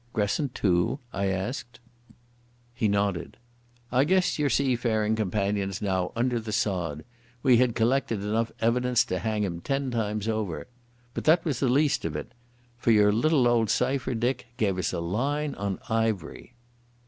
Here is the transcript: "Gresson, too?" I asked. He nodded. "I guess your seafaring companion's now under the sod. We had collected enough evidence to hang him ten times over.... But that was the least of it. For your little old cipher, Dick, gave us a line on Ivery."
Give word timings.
"Gresson, 0.13 0.49
too?" 0.49 0.97
I 1.13 1.27
asked. 1.27 1.79
He 2.73 2.87
nodded. 2.87 3.37
"I 3.91 4.03
guess 4.03 4.39
your 4.39 4.49
seafaring 4.49 5.15
companion's 5.15 5.79
now 5.79 6.11
under 6.15 6.39
the 6.39 6.51
sod. 6.51 7.05
We 7.43 7.57
had 7.57 7.75
collected 7.75 8.23
enough 8.23 8.51
evidence 8.59 9.05
to 9.05 9.19
hang 9.19 9.43
him 9.43 9.61
ten 9.61 9.91
times 9.91 10.27
over.... 10.27 10.65
But 11.13 11.25
that 11.25 11.45
was 11.45 11.59
the 11.59 11.69
least 11.69 12.03
of 12.03 12.15
it. 12.15 12.31
For 12.79 12.89
your 12.89 13.11
little 13.11 13.47
old 13.47 13.69
cipher, 13.69 14.15
Dick, 14.15 14.47
gave 14.57 14.79
us 14.79 14.91
a 14.91 14.99
line 14.99 15.53
on 15.53 15.77
Ivery." 15.87 16.55